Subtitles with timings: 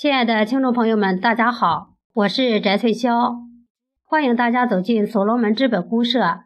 [0.00, 3.34] 亲爱的听众朋友们，大家好，我是翟翠霄，
[4.02, 6.44] 欢迎大家走进所罗门资本公社。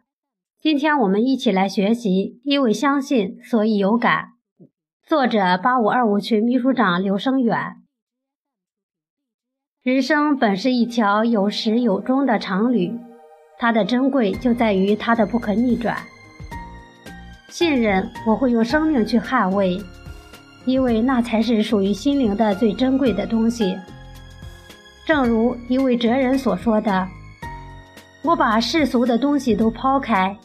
[0.59, 4.31] 今天我们一起来学习，因为相信，所以有感。
[5.07, 7.57] 作者：八五二五群秘书长刘生远。
[9.81, 12.99] 人生本是一条有始有终的长旅，
[13.57, 15.95] 它的珍贵就在于它的不可逆转。
[17.47, 19.79] 信任，我会用生命去捍卫。
[20.65, 23.77] 因为那才是属于心灵的最珍贵的东西。
[25.05, 27.07] 正如一位哲人所说的
[28.23, 30.35] ：“我把世俗的东西都抛开，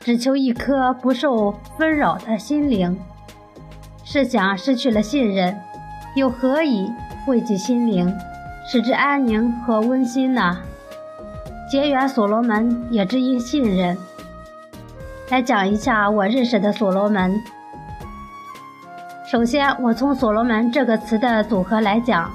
[0.00, 2.96] 只求一颗不受纷扰的心灵。
[4.04, 5.58] 试想失去了信任，
[6.14, 6.88] 又何以
[7.26, 8.12] 慰藉心灵，
[8.70, 10.58] 使之安宁和温馨呢？”
[11.70, 13.96] 结缘所罗门也只因信任。
[15.30, 17.34] 来讲一下我认识的所罗门。
[19.32, 22.30] 首先，我从“所罗门”这个词的组合来讲，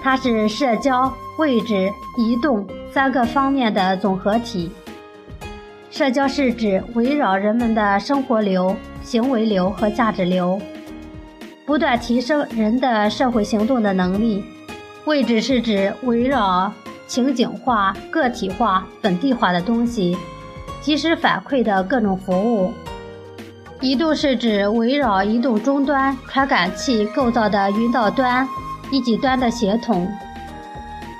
[0.00, 4.70] 它是社交、位置、移动三个方面的总合体。
[5.90, 10.56] 社交是指围绕人们的生活流、行为流和价值流，
[11.66, 14.40] 不断提升人的社会行动的能力；
[15.04, 16.72] 位置是指围绕
[17.08, 20.16] 情景化、个体化、本地化的东西，
[20.80, 22.72] 及时反馈的各种服务。
[23.82, 28.48] 移动是指围绕移动终端传感器构造的云道端
[28.92, 30.08] 以及端的协同。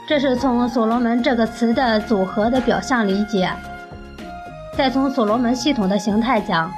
[0.06, 3.50] 这是从所罗门这个词的组合的表象理解。
[4.78, 6.70] 再从所罗门系统的形态讲，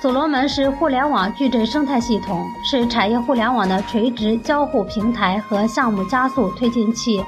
[0.00, 7.22] 所罗门是互联网矩阵生态系统，是产业互联网的垂直交互平台和项目加速推进器，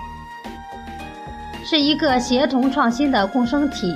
[1.63, 3.95] 是一个协同创新的共生体。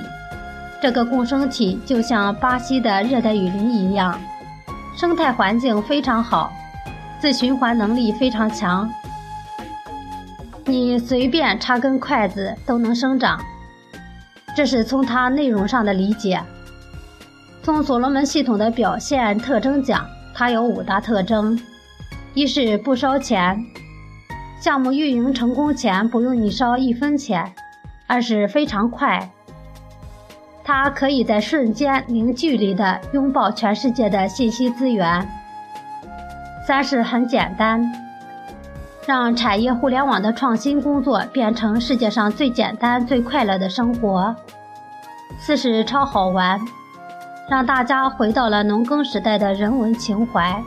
[0.83, 4.19] 这个共生体就像巴西的热带雨林一样，
[4.97, 6.51] 生态环境非常好，
[7.21, 8.91] 自循环能力非常强，
[10.65, 13.39] 你随便插根筷子都能生长。
[14.53, 16.43] 这是从它内容上的理解。
[17.61, 21.57] 从所罗门系统的表现特征讲，它有五大特征：
[22.33, 23.57] 一是不烧钱，
[24.59, 27.45] 项目运营成功前不用你烧一分钱；
[28.05, 29.31] 二是非常快。
[30.63, 35.27] 它可以在瞬间零距离地拥抱全世界的信息资源。
[36.65, 37.91] 三是很简单，
[39.05, 44.33] 让产业互联网的创新工作变成世界上最简单、最快乐的生活。
[45.37, 46.57] 四是超好玩，
[47.49, 50.63] 让大家回到了农耕时代的人文情怀，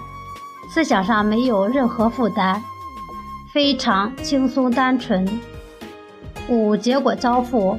[0.69, 2.61] 思想上没有任何负担，
[3.55, 5.27] 非常轻松单纯。
[6.51, 7.79] 五结果交付。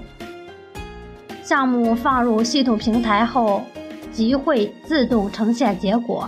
[1.48, 3.64] 项目放入系统平台后，
[4.12, 6.28] 即会自动呈现结果。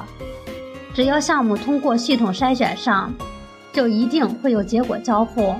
[0.93, 3.13] 只要项目通过系统筛选上，
[3.73, 5.55] 就一定会有结果交付。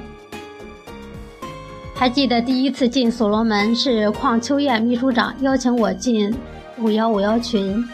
[1.93, 6.33] 还记得第一次进所罗门是邝秋燕秘书长邀请我进
[6.77, 7.85] 五幺五幺群，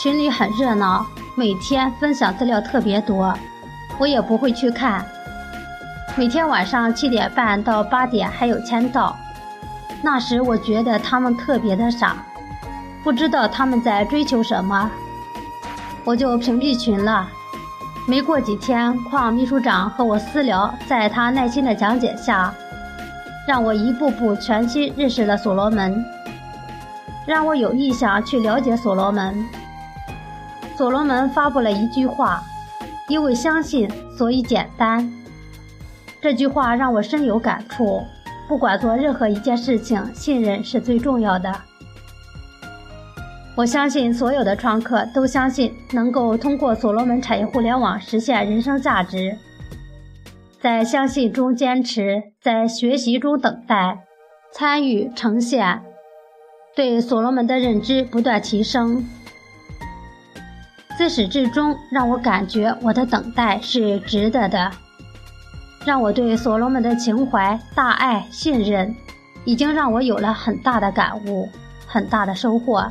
[0.00, 3.36] 群里很热闹，每天分享资料特别多，
[3.98, 5.04] 我也不会去看。
[6.14, 9.18] 每天晚上七点半到八点还有签到。
[10.02, 12.16] 那时我觉得他们特别的傻，
[13.04, 14.90] 不知道他们在追求什么，
[16.04, 17.28] 我就屏蔽群了。
[18.08, 22.52] 没过几天，邝秘书长和我私聊，在他耐心的讲解下，
[23.46, 26.04] 让我一步步全新认识了所罗门，
[27.24, 29.46] 让我有意向去了解所罗门。
[30.76, 32.42] 所罗门发布了一句话
[33.06, 35.08] ：“因为相信，所以简单。”
[36.20, 38.02] 这句话让我深有感触。
[38.52, 41.50] 不管做任何一件事情，信任是最重要的。
[43.56, 49.38] 我相信所有的创客都相信能够通过所罗门产业互联网实现人生价值。
[50.60, 54.00] 在相信中坚持，在学习中等待，
[54.52, 55.80] 参与呈现，
[56.76, 59.02] 对所罗门的认知不断提升。
[60.98, 64.70] 自始至终，让我感觉我的等待是值得的。
[65.84, 68.94] 让我对所罗门的情怀、大爱、信任，
[69.44, 71.48] 已经让我有了很大的感悟，
[71.86, 72.86] 很大的收获。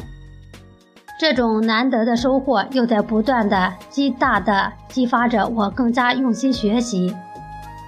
[1.19, 7.15] 这种难得的收获，又在不断的激大的激发着我更加用心学习，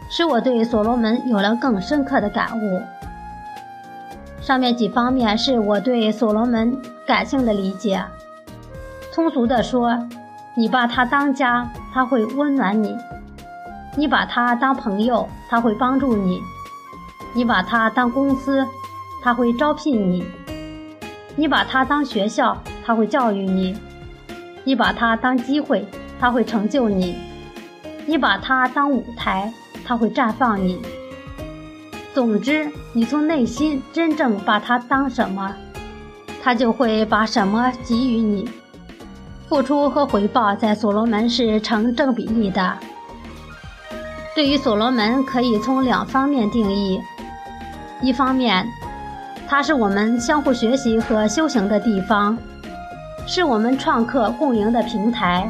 [0.10, 2.82] 使我对所罗门有了更深刻的感悟。
[4.40, 6.78] 上面几方面是我对所罗门
[7.08, 8.04] 感性的理解。
[9.14, 9.98] 通俗的说，
[10.56, 12.96] 你把他当家，他会温暖你。
[13.96, 16.42] 你把他当朋友，他会帮助你；
[17.34, 18.66] 你把他当公司，
[19.22, 20.24] 他会招聘你；
[21.36, 23.76] 你把他当学校，他会教育你；
[24.64, 25.86] 你把他当机会，
[26.20, 27.14] 他会成就你；
[28.06, 29.54] 你把它当舞台，
[29.86, 30.82] 它会绽放你。
[32.14, 35.54] 总之，你从内心真正把它当什么，
[36.42, 38.50] 它就会把什么给予你。
[39.48, 42.78] 付出和回报在所罗门是成正比例的。
[44.36, 47.00] 对于所罗门，可以从两方面定义：
[48.02, 48.68] 一方面，
[49.48, 52.38] 它是我们相互学习和修行的地方，
[53.28, 55.50] 是我们创客共赢的平台。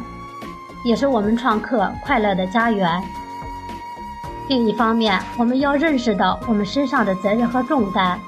[0.84, 3.02] 也是我们创客快乐的家园。
[4.50, 8.20] 另一方面，我们要认识到我们身上的责任和重担。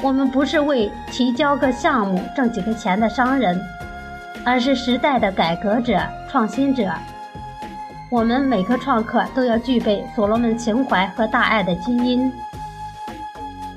[0.00, 3.60] 我们不是为提交个项目挣几个钱的商人，
[4.46, 6.00] 而是时代的改革者、
[6.30, 6.90] 创新者。
[8.10, 12.32] 我们每个创客都要具备所罗门情怀和大爱的基因，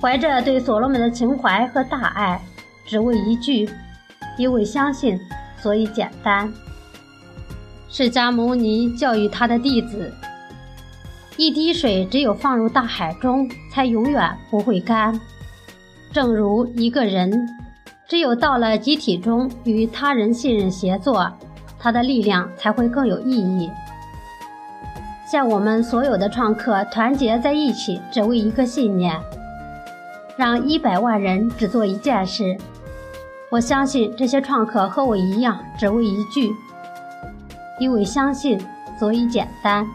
[0.01, 2.41] 怀着对所罗门的情怀和大爱，
[2.85, 3.69] 只为一句：
[4.37, 5.19] 因为相信，
[5.57, 6.51] 所以简单。
[7.89, 10.13] 释迦牟尼教育他的弟子
[11.35, 15.19] ：“一滴水只有放入大海中，才永远不会干。
[16.13, 17.49] 正如一个人，
[18.07, 21.29] 只有到了集体中与他人信任协作，
[21.77, 23.69] 他的力量才会更有意义。
[25.31, 29.17] 像我们所有的创客团结在一起，只为一个信念，
[30.35, 32.57] 让一百万人只做一件事。
[33.49, 36.53] 我相信这些创客和我一样，只为一句。”
[37.79, 38.59] 因为相信，
[38.99, 39.87] 所以简单。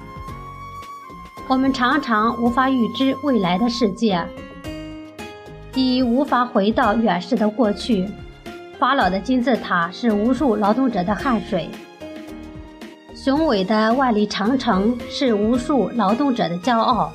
[1.48, 4.24] 我们常常无法预知未来的世界，
[5.74, 8.08] 已无法回到远世的过去。
[8.78, 11.68] 法老的金字塔是无数劳动者的汗水，
[13.26, 17.12] 雄伟的万里长城是无数劳动者的骄傲。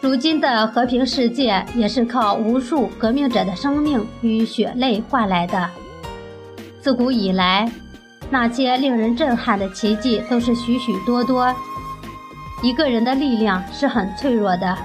[0.00, 5.68] 如今的和平世界也是靠无数革命者的生命与血泪换来的。
[6.80, 7.68] 自古以来。
[8.30, 11.52] 那些令人震撼的奇迹都是许许多多。
[12.62, 14.78] 一个人的力量是很脆弱的，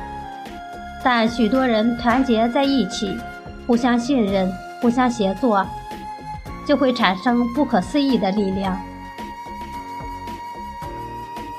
[1.04, 3.16] 但许多人团结在一起，
[3.68, 5.64] 互相信任、互相协作，
[6.66, 8.76] 就会产生不可思议的力量。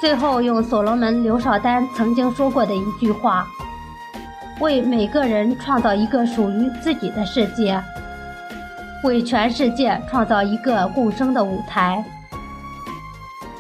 [0.00, 3.46] 最后，用所罗门刘少丹曾经说过的一句话
[4.60, 7.82] ：“为每个人创造一个属于自己的世界。”
[9.04, 12.04] 为全世界创造一个共生的舞台，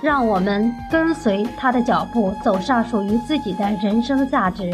[0.02, 4.72] 让我们跟随他的脚步，走上属于自己的人生价值。